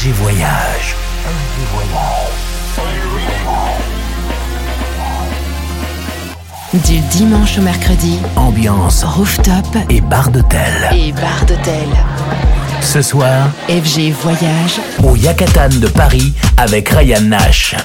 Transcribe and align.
FG 0.00 0.12
Voyage. 0.12 0.94
Du 6.72 6.98
dimanche 7.10 7.58
au 7.58 7.60
mercredi, 7.60 8.18
Ambiance 8.34 9.04
rooftop 9.04 9.66
et 9.90 10.00
bar 10.00 10.30
d'hôtel. 10.30 10.88
et 10.94 11.12
bar 11.12 11.44
d'hôtel. 11.46 11.88
Ce 12.80 13.02
soir, 13.02 13.50
FG 13.68 14.12
Voyage, 14.22 14.80
au 15.04 15.16
Yakatan 15.16 15.68
de 15.68 15.88
Paris 15.88 16.32
avec 16.56 16.88
Ryan 16.88 17.20
Nash. 17.20 17.76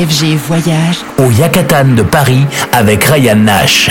FG 0.00 0.36
Voyage 0.48 1.04
au 1.18 1.30
Yakatan 1.30 1.94
de 1.94 2.02
Paris 2.02 2.46
avec 2.72 3.04
Ryan 3.04 3.36
Nash. 3.36 3.90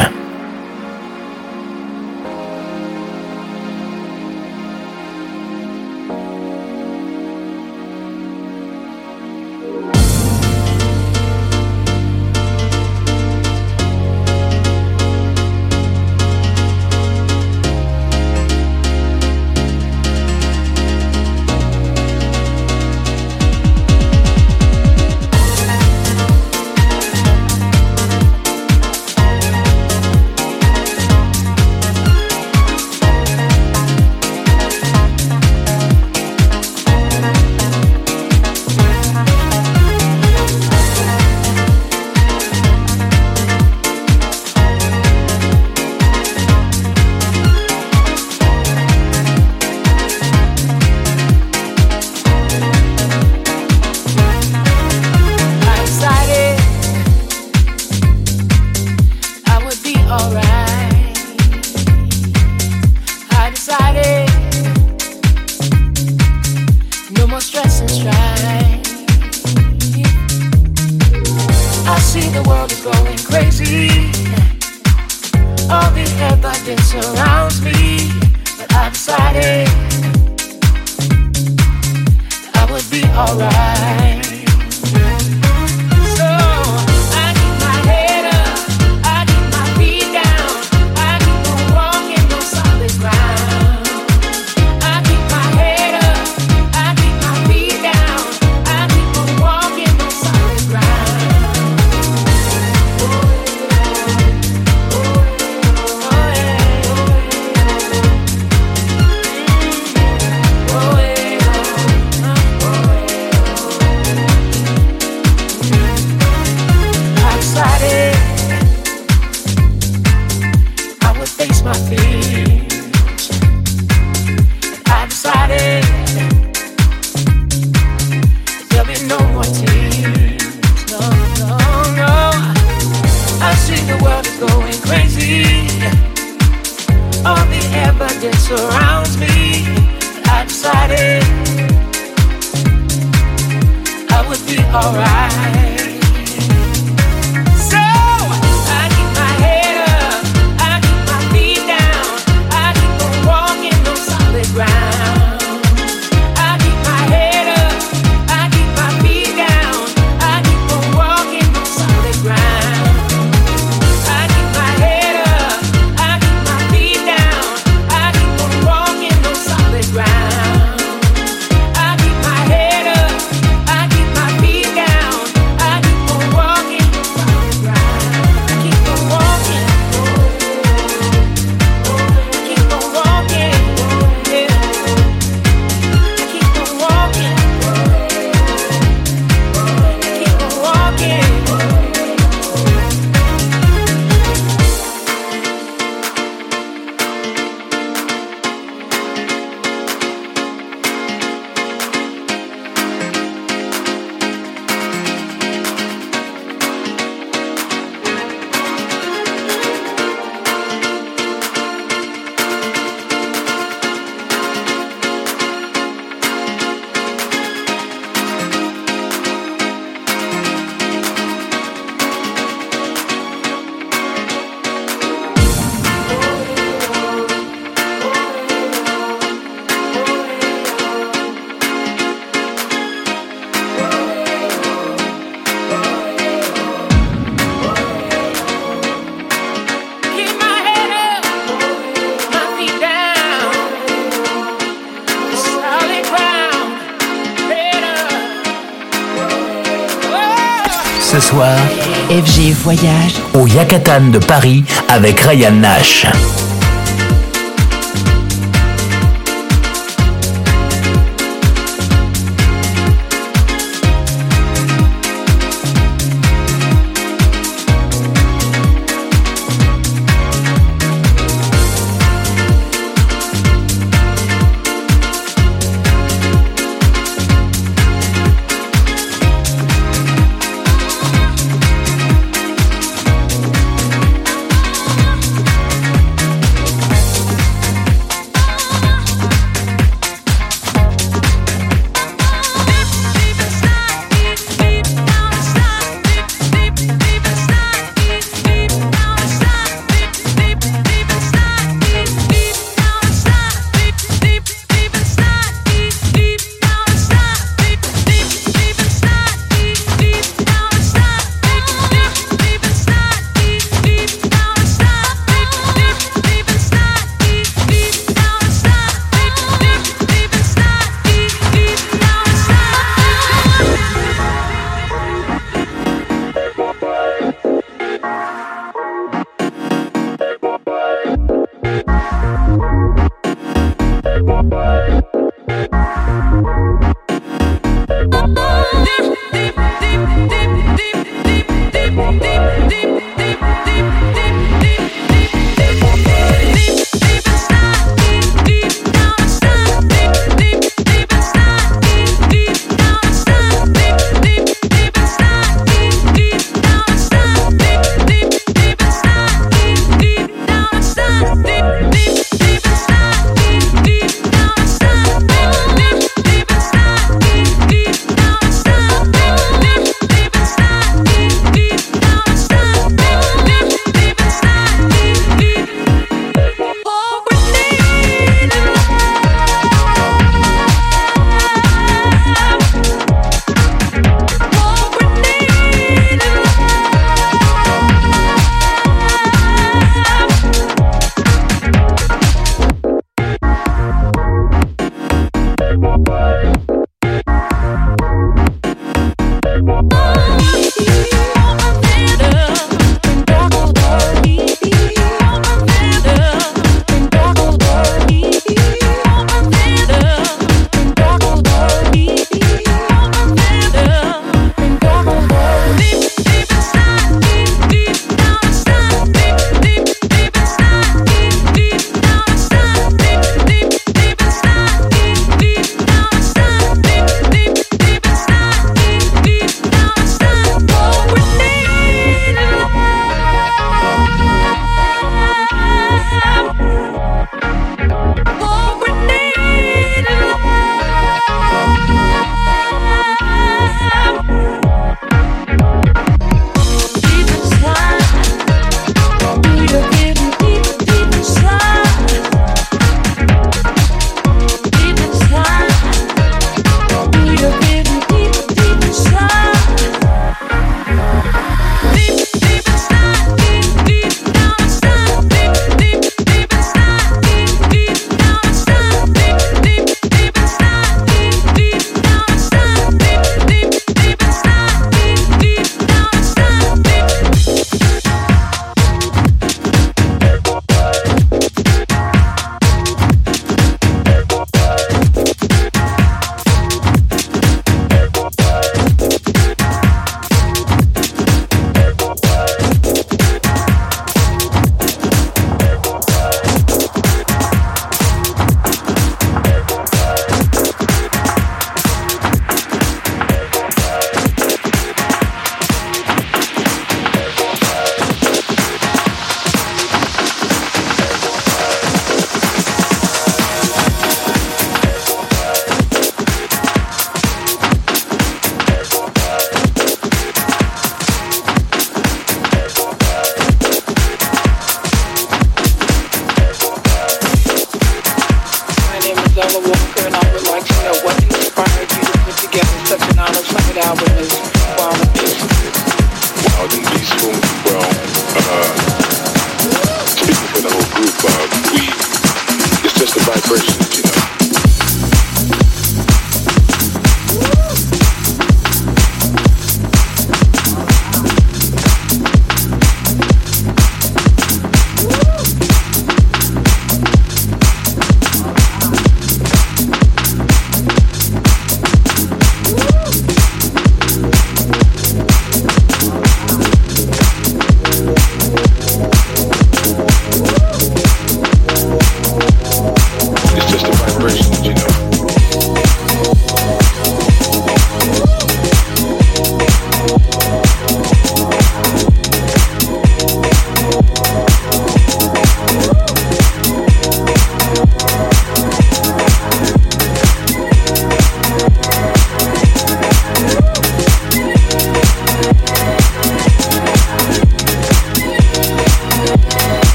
au 253.33 253.47
Yakatan 253.47 254.11
de 254.11 254.19
Paris 254.19 254.63
avec 254.89 255.21
Ryan 255.21 255.53
Nash. 255.53 256.05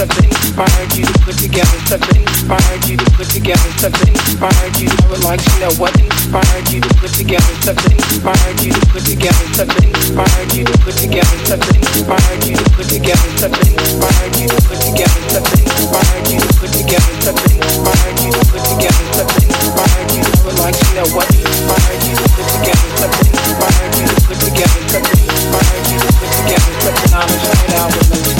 something 0.00 0.32
inspired 0.32 0.96
you 0.96 1.04
to 1.04 1.12
put 1.28 1.36
together 1.36 1.76
something 1.84 2.24
inspired 2.24 2.82
you 2.88 2.96
to 2.96 3.04
put 3.20 3.28
together 3.28 3.68
something 3.76 4.08
inspired 4.08 4.72
you 4.80 4.88
I 4.88 5.04
would 5.12 5.24
like 5.28 5.44
to 5.44 5.52
know 5.60 5.72
what 5.76 5.92
inspired 6.00 6.72
you 6.72 6.80
to 6.80 6.88
put 6.96 7.12
together 7.12 7.52
something 7.60 8.00
inspired 8.08 8.64
you 8.64 8.72
to 8.72 8.80
put 8.96 9.04
together 9.04 9.44
something 9.52 9.92
inspired 9.92 10.56
you 10.56 10.64
to 10.64 10.72
put 10.80 10.96
together 10.96 11.36
something 11.44 11.84
inspired 11.84 12.40
you 12.48 12.56
to 12.56 12.64
put 12.72 12.88
together 12.88 13.28
something 13.44 13.76
inspired 13.76 14.32
you 14.40 14.48
to 14.48 14.56
put 14.64 14.80
together 14.80 15.20
something 15.28 15.68
inspired 15.68 16.24
you 16.32 16.38
to 16.40 16.48
put 16.56 16.72
together 16.72 17.12
something 17.20 17.60
inspired 17.60 18.16
you 18.24 18.30
to 18.32 18.40
put 18.48 18.62
together 18.72 19.04
something 19.20 19.48
inspired 19.52 20.08
you 20.16 20.24
I 20.24 20.40
would 20.48 20.58
like 20.64 20.76
to 20.80 20.88
know 20.96 21.08
what 21.12 21.28
inspired 21.28 22.00
you 22.08 22.14
to 22.16 22.26
put 22.40 22.48
together 22.48 22.88
something 23.04 23.32
inspired 23.36 23.92
you 24.00 24.06
to 24.08 24.16
put 24.24 24.38
together 24.48 24.80
something 24.96 25.24
inspired 25.28 25.84
you 25.92 25.98
to 26.00 26.08
put 26.16 26.30
together 26.40 26.72
something 26.88 27.12
I'm 27.12 27.28
a 27.28 27.36
shout 27.44 27.68
out 27.84 27.92
with 27.92 28.39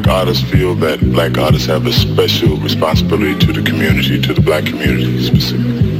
black 0.00 0.16
artists 0.20 0.50
feel 0.50 0.74
that 0.76 1.00
black 1.12 1.36
artists 1.36 1.66
have 1.66 1.86
a 1.86 1.92
special 1.92 2.56
responsibility 2.56 3.38
to 3.38 3.52
the 3.52 3.62
community, 3.62 4.20
to 4.20 4.32
the 4.32 4.40
black 4.40 4.64
community 4.64 5.22
specifically? 5.22 5.90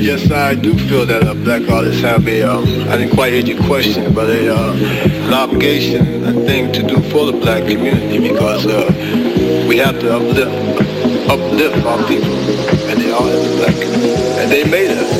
Yes, 0.00 0.30
I 0.30 0.54
do 0.54 0.76
feel 0.88 1.06
that 1.06 1.24
uh, 1.24 1.34
black 1.34 1.68
artists 1.70 2.02
have 2.02 2.26
a, 2.28 2.42
um, 2.42 2.64
I 2.88 2.96
didn't 2.96 3.14
quite 3.14 3.32
hear 3.32 3.44
your 3.44 3.62
question, 3.64 4.12
but 4.12 4.28
a, 4.28 4.54
uh, 4.54 4.72
an 5.26 5.32
obligation, 5.32 6.24
a 6.24 6.32
thing 6.44 6.72
to 6.72 6.82
do 6.82 6.96
for 7.10 7.26
the 7.26 7.32
black 7.32 7.62
community 7.62 8.18
because 8.18 8.66
uh, 8.66 8.86
we 9.68 9.78
have 9.78 9.98
to 10.00 10.16
uplift, 10.16 11.30
uplift 11.30 11.86
our 11.86 12.06
people 12.06 12.34
and 12.88 13.00
they 13.00 13.12
are 13.12 13.24
the 13.24 13.56
black 13.56 13.74
community. 13.80 14.40
And 14.40 14.50
they 14.50 14.64
made 14.64 14.90
us. 14.90 15.10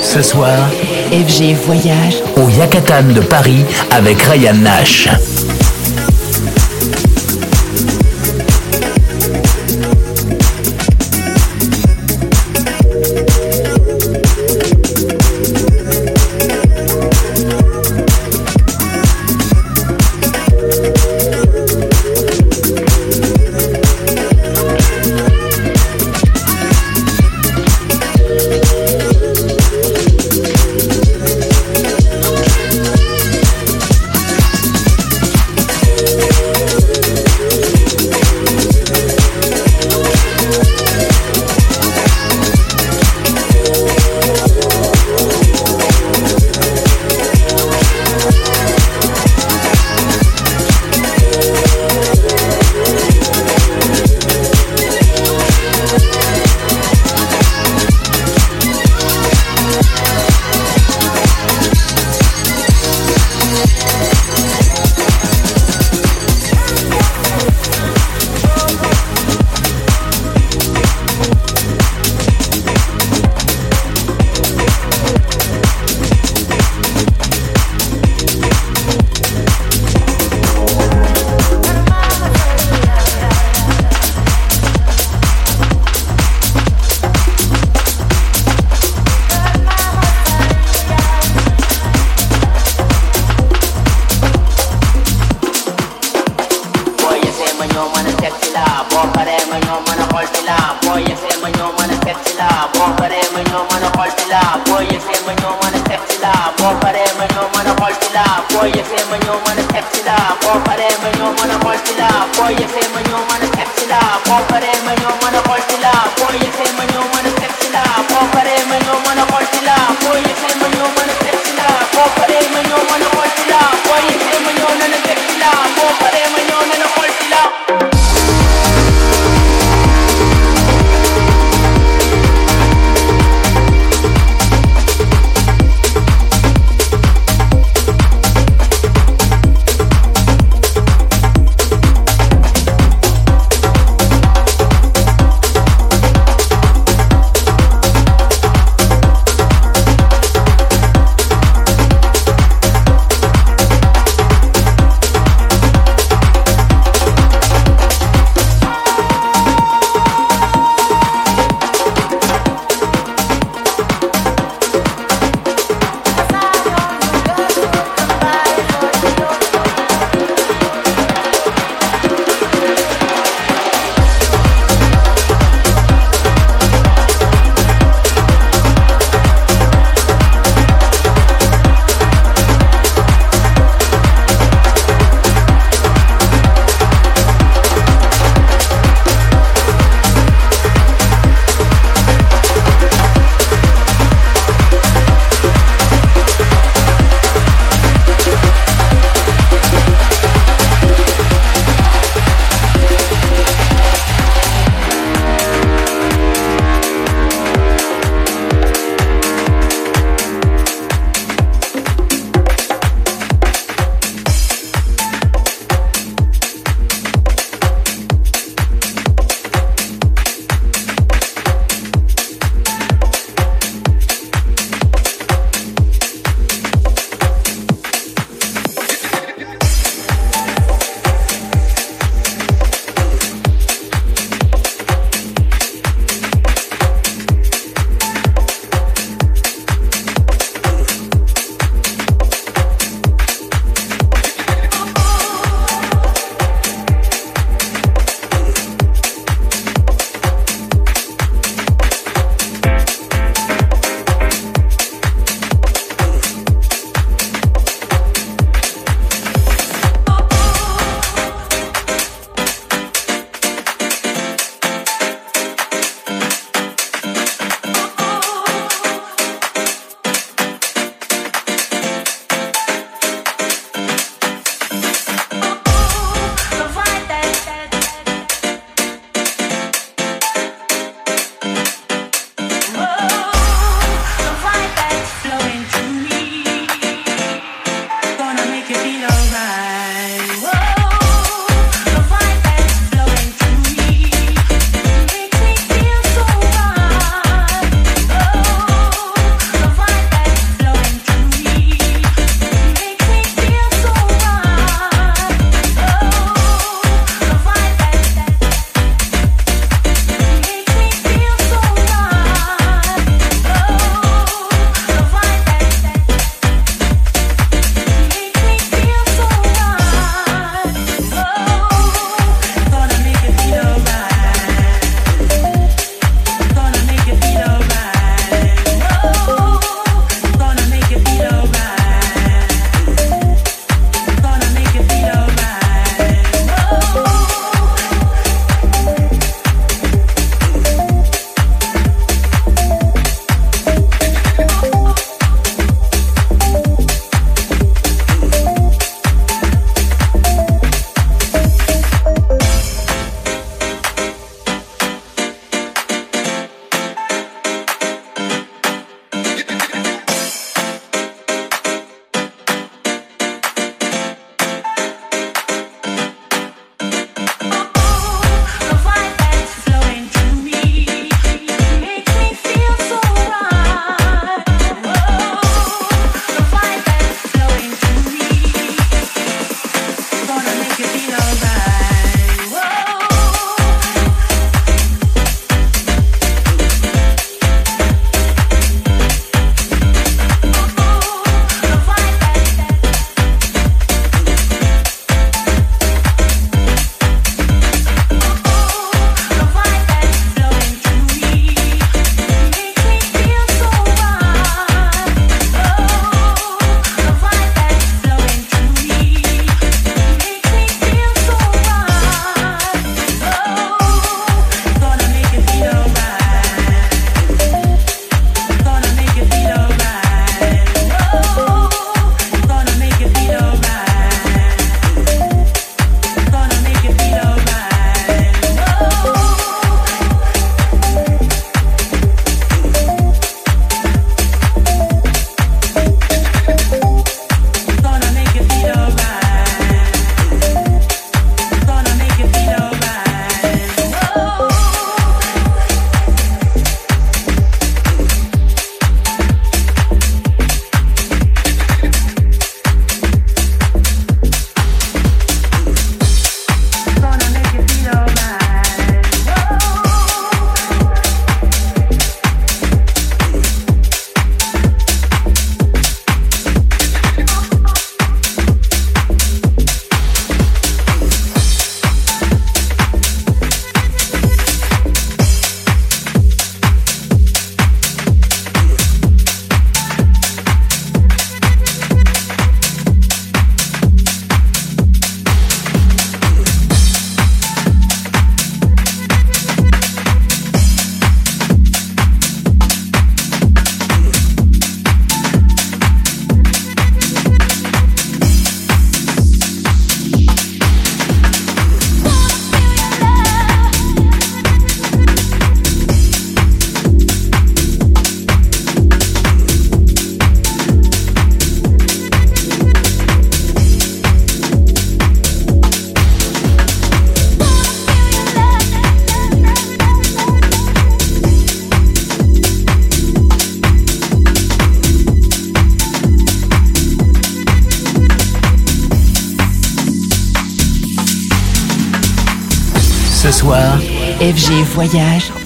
Ce 0.00 0.22
soir, 0.22 0.70
FG 1.10 1.54
Voyage, 1.66 2.22
au 2.36 2.48
Yakatan 2.48 3.12
de 3.14 3.20
Paris 3.20 3.64
avec 3.90 4.20
Ryan 4.22 4.54
Nash. 4.62 5.08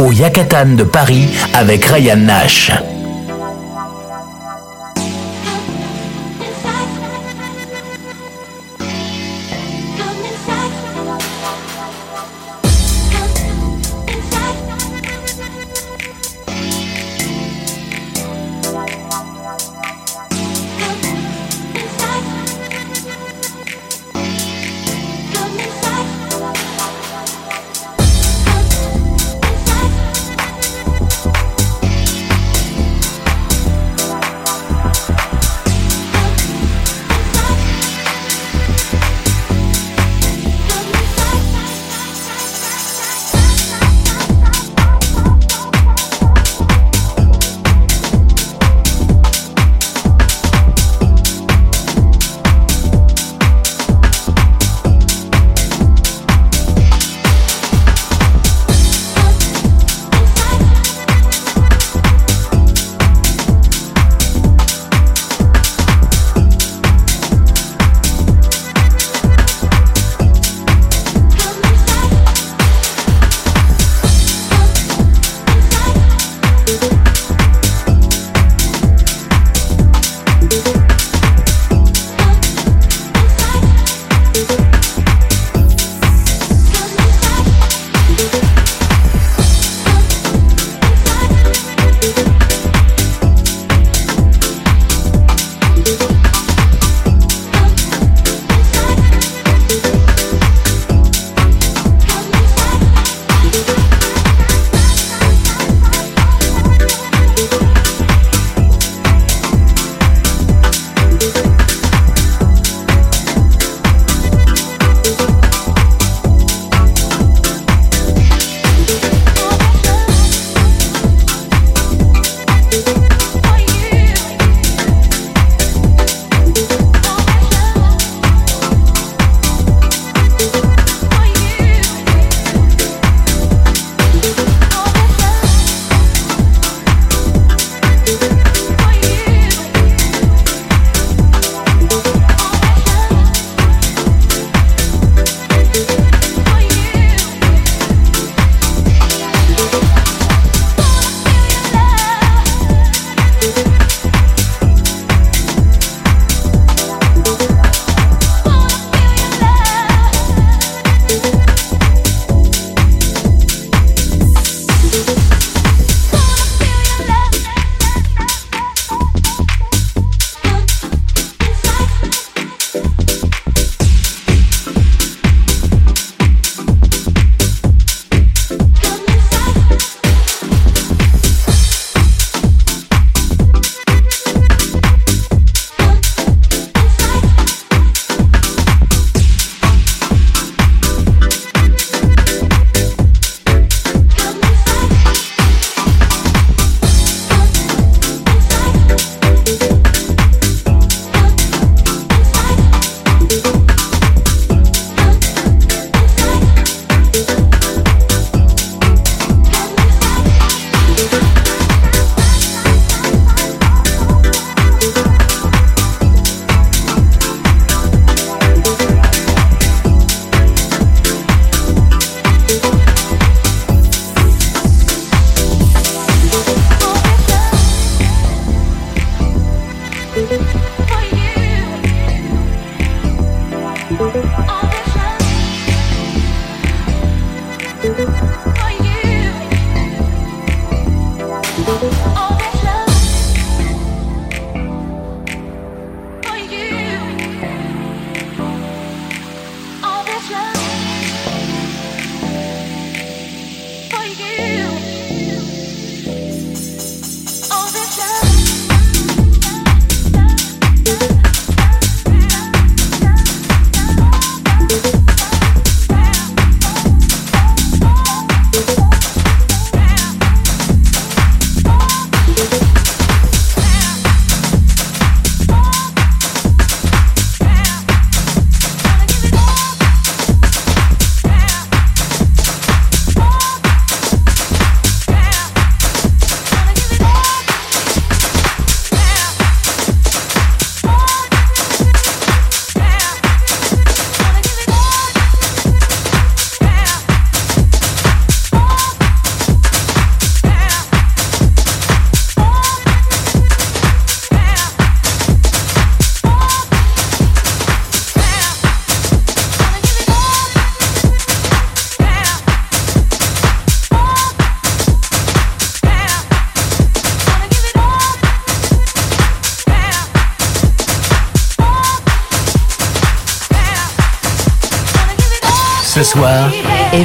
Au 0.01 0.11
Yakatan 0.11 0.75
de 0.77 0.83
Paris 0.83 1.29
avec 1.55 1.85
Ryan 1.85 2.17
Nash. 2.17 2.73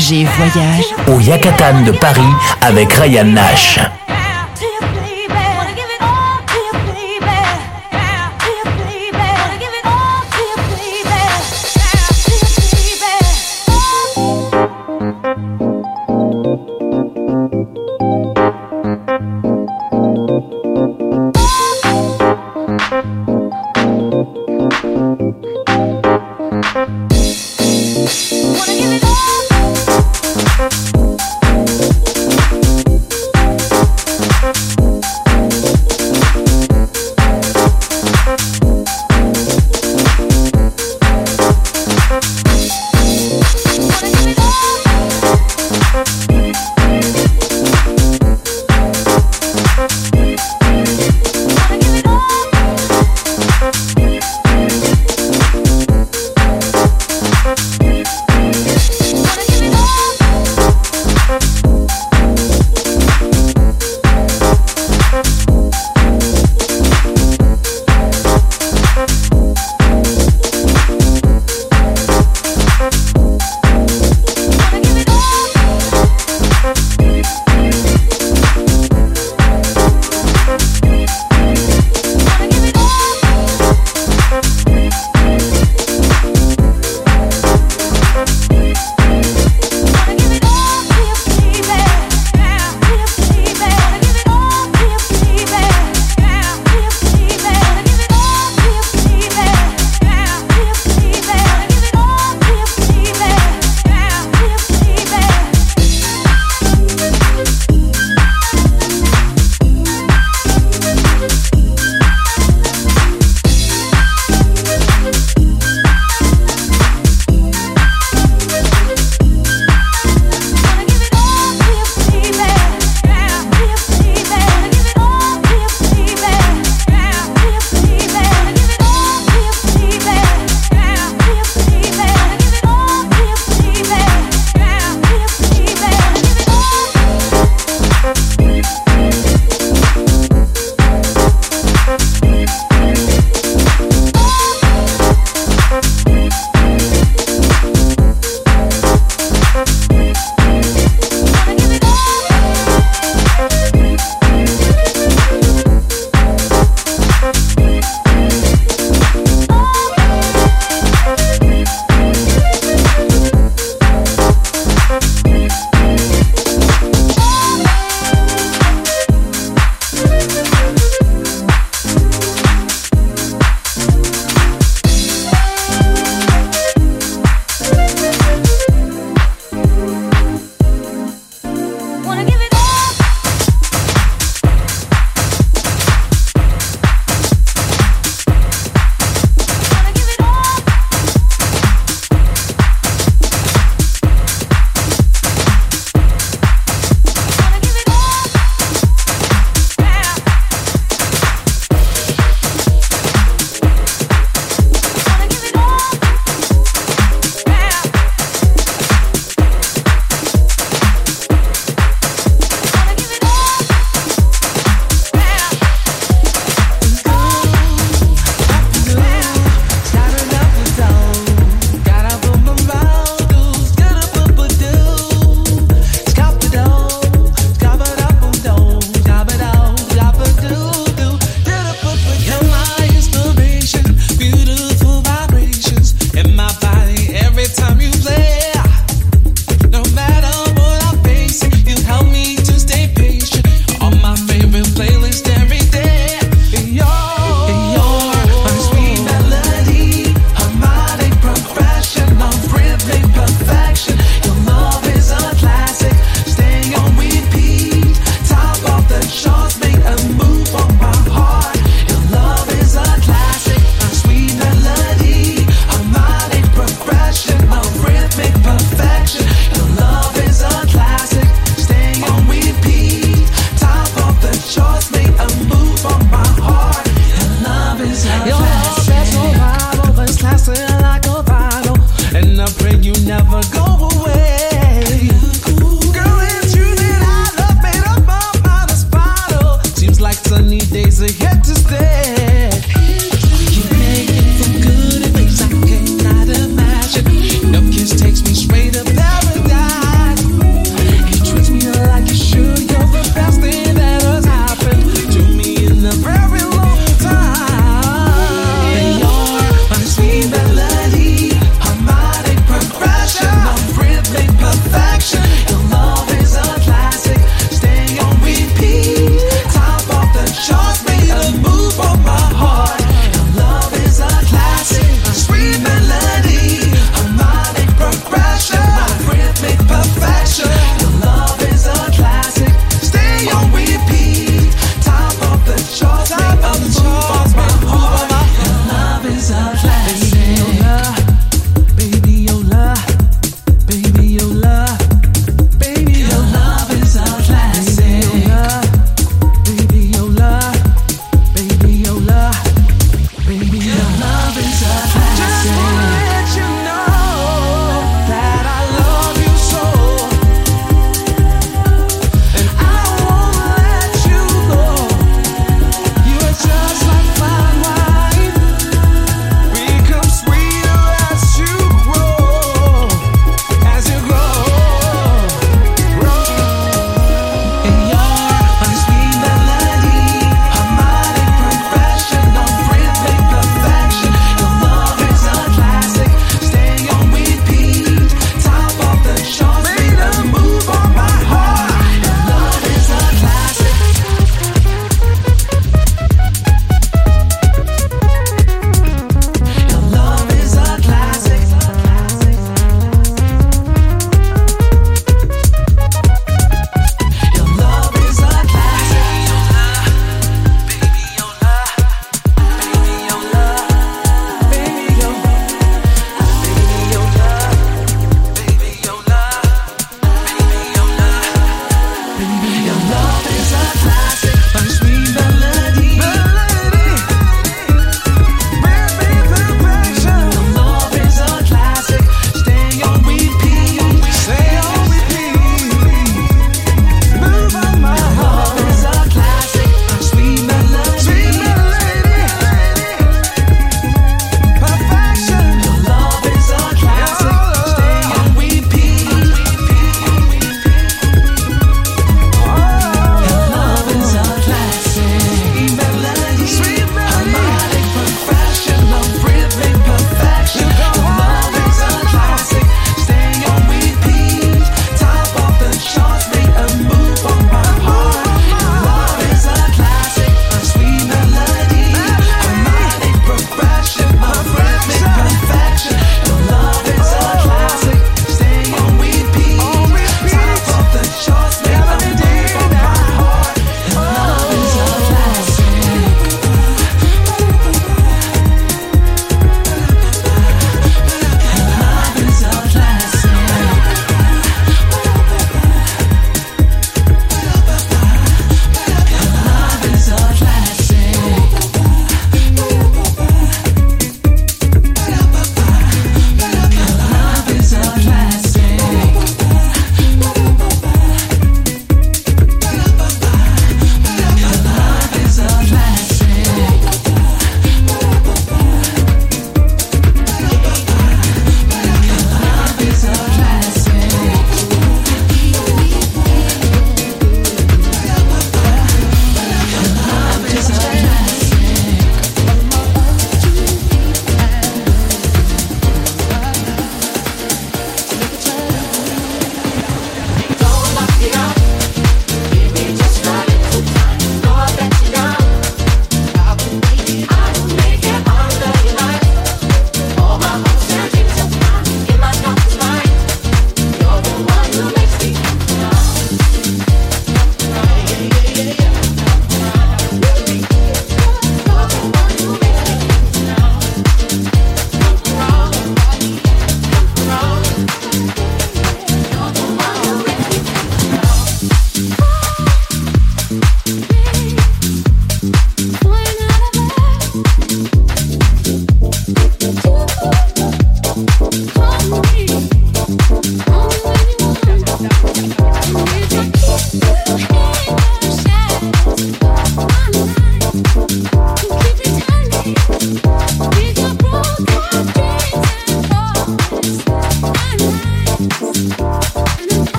Voyage 0.00 0.94
au 1.08 1.20
Yakatan 1.20 1.82
de 1.84 1.92
Paris 1.92 2.22
avec 2.62 2.90
Ryan 2.94 3.24
Nash. 3.24 3.78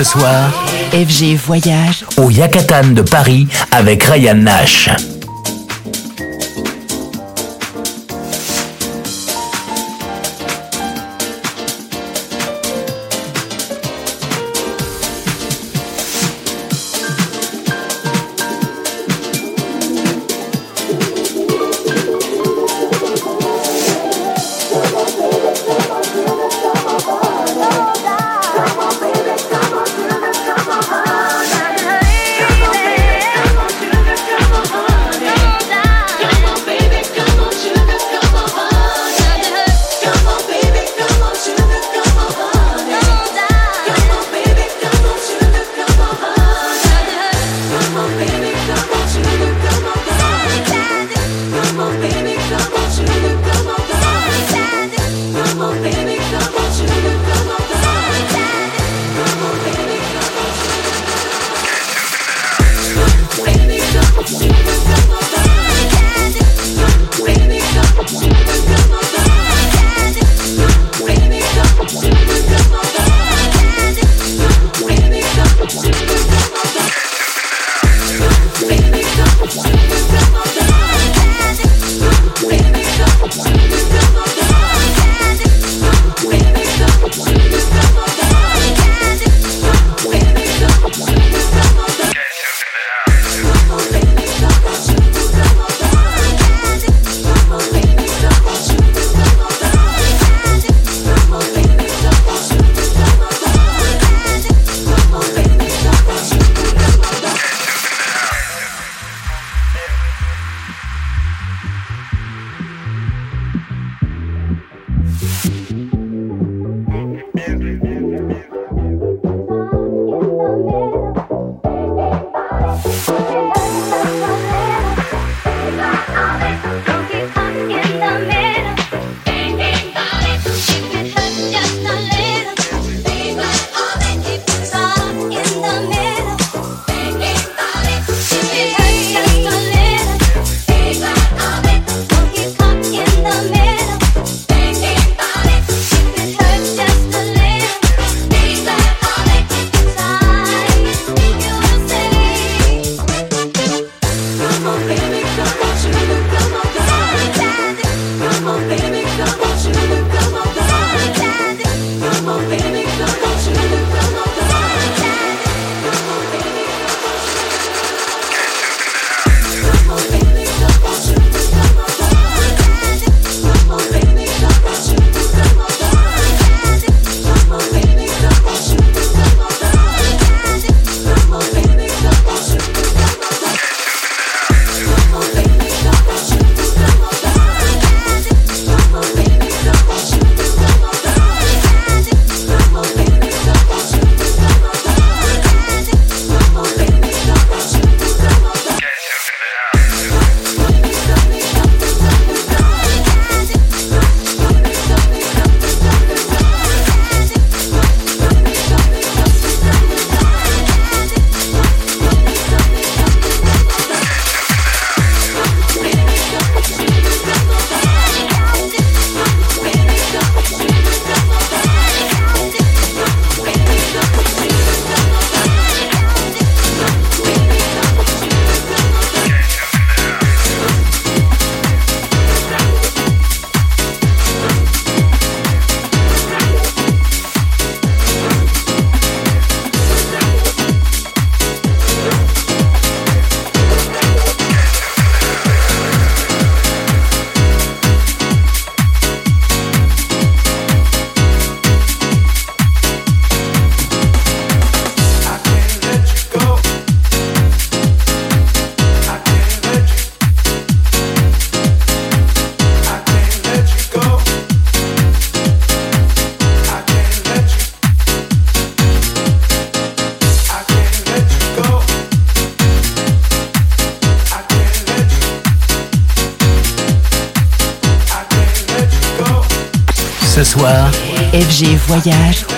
Ce 0.00 0.18
soir, 0.18 0.50
FG 0.92 1.36
Voyage 1.36 2.06
au 2.16 2.30
Yakatan 2.30 2.94
de 2.94 3.02
Paris 3.02 3.46
avec 3.70 4.02
Ryan 4.04 4.34
Nash. 4.34 4.88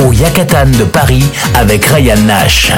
Au 0.00 0.12
Yakatan 0.12 0.66
de 0.78 0.84
Paris 0.84 1.24
avec 1.54 1.86
Ryan 1.86 2.20
Nash. 2.26 2.70